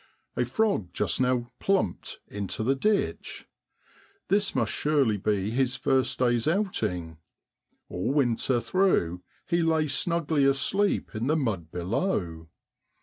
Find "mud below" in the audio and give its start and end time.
11.37-12.47